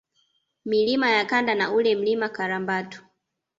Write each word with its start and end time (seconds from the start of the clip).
Milima 0.65 1.09
ya 1.09 1.25
Kanda 1.25 1.55
na 1.55 1.71
ule 1.71 1.95
Mlima 1.95 2.29
Karambatu 2.29 3.05